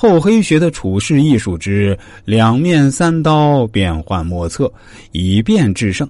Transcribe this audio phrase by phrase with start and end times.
[0.00, 4.72] 厚黑学的处世艺术之两面三刀，变幻莫测，
[5.10, 6.08] 以变制胜。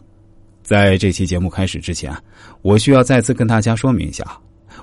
[0.62, 2.14] 在这期节目开始之前，
[2.60, 4.22] 我需要再次跟大家说明一下：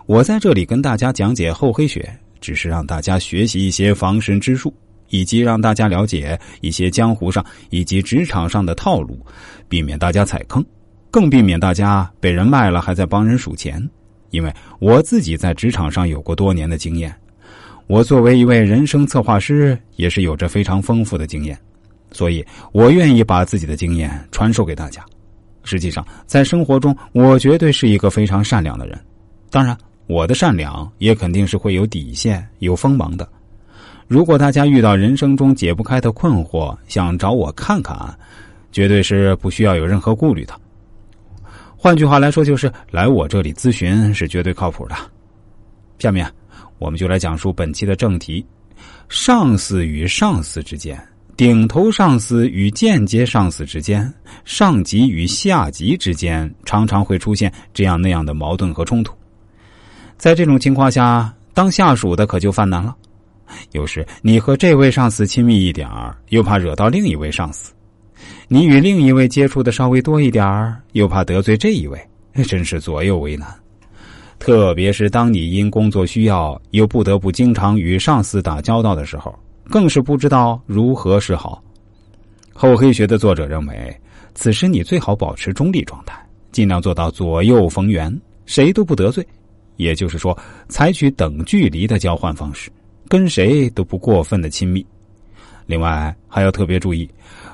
[0.08, 4.74] 我在这里跟大家讲解厚黑学，只是让大家学习一些防身之术，
[5.10, 9.24] 以及让大家了解一些江湖上以及职场上的套路，
[9.70, 10.66] 避免大家踩坑，
[11.12, 13.88] 更避免大家被人卖了还在帮人数钱。
[14.32, 17.16] 因为我自己在职场上有过多年的经验。
[17.88, 21.56] 我作为一位人生策划师，也是有着非常丰富的经验，
[22.12, 25.06] 所以我愿意把自己的经验传授给大家。
[25.64, 29.00] 实际上，在生活中，我绝对是一个非常善良的人。
[29.52, 33.28] 当然，我的善良也肯定是会有底线、有锋芒的。
[34.08, 37.96] 如果大家遇到人生中解不开的困惑，想找我看看，
[38.72, 40.60] 绝对是不需要有任何顾虑的。
[41.78, 44.96] 换句话来说，就是来我这里咨询是绝对靠谱的。
[46.00, 46.28] 下面。
[46.78, 48.46] 我们就来讲述本期的正题：
[49.10, 51.02] 上司与上司之间，
[51.38, 59.16] 顶头上司与间接上司之间，上级与下级之间，常常会出现这样那样的矛盾和冲突。
[60.18, 62.96] 在这种情况下，当下属的可就犯难了。
[63.72, 67.72] 有时你和这位上司亲密一点儿，又怕惹到另一位上司；
[68.48, 72.00] 你与另一位接触的稍微多一点儿，又怕得罪这一位，
[72.46, 73.48] 真是左右为难。
[74.46, 79.34] 特别是当你因工作需要又不得不经常与上司打交道的时候，
[79.72, 81.64] 更是不知道如何是好。
[82.54, 84.00] 厚黑学的作者认为，
[84.36, 89.26] 此时你最好保持中立状态，尽量做到左右逢源，谁都不得罪。
[89.78, 90.38] 也就是说，
[90.70, 92.70] 采取等距离的交换方式，
[93.10, 94.86] 跟谁都不过分的亲密。
[95.66, 97.10] 另外，还要特别注意，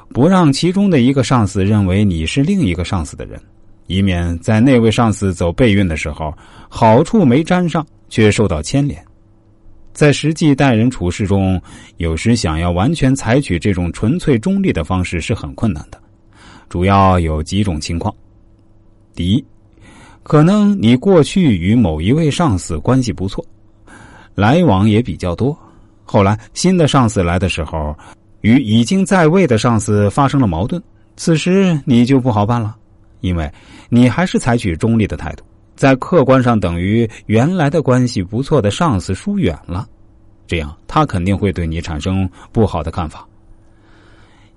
[0.09, 3.41] 不让其中的一个上司认为你是另一个上司的人。
[3.91, 6.33] 以免在那位上司走背运的时候，
[6.69, 9.03] 好处没沾上，却受到牵连。
[9.91, 11.61] 在实际待人处事中，
[11.97, 15.99] 有时想要完全采取这种纯粹中立的方式是很困难的。
[16.69, 18.15] 主要有几种情况：
[19.13, 19.45] 第一，
[20.23, 23.45] 可能你过去与某一位上司关系不错，
[24.33, 25.57] 来往也比较多，
[26.05, 27.93] 后来新的上司来的时候，
[28.39, 30.81] 与已经在位的上司发生了矛盾，
[31.17, 32.77] 此时你就不好办了。
[33.21, 33.49] 因为
[33.89, 35.43] 你还是采取中立的态度，
[35.75, 39.87] 在客观上等于原来的关系不错的上司疏远了，
[40.45, 43.25] 这样他肯定会对你产生不好的看法。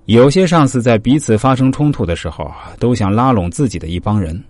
[0.05, 4.43] 有些上司在彼此发生冲突的时候，都想拉拢自己的一帮人，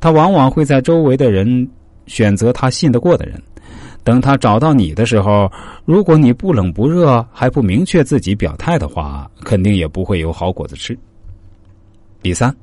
[0.00, 1.68] 他往往会在周围的人
[2.06, 3.42] 选择他信得过的人。
[4.04, 5.52] 等他找到你的时候，
[5.84, 10.98] 如果你不冷不热，还不明确自己表态的话，肯定也不会有好果子吃。
[12.22, 12.54] 第三。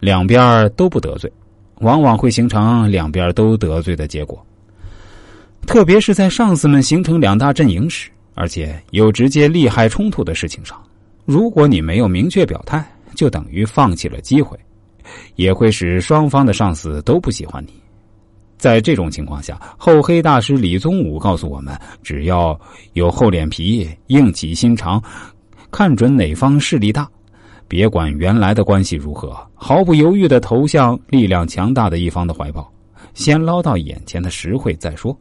[0.00, 1.32] 两边都不得罪，
[1.80, 4.44] 往往会形成两边都得罪的结果。
[5.66, 10.80] 特别是在上司们形成两大阵营时，而且有直接利害冲突的事情上，
[11.24, 14.56] 如果你没有明确表态，就等于放弃了机会，
[15.34, 17.72] 也会使双方的上司都不喜欢你。
[18.58, 22.58] 在这种情况下，厚黑大师李宗武告诉我们：只要
[22.92, 25.02] 有厚脸皮、硬起心肠，
[25.70, 27.08] 看准哪方势力大。
[27.68, 32.70] 别管原来的关系如何，毫不犹豫的投向力量强大的一方的怀抱，
[33.14, 35.16] 先捞到眼前的实惠再说。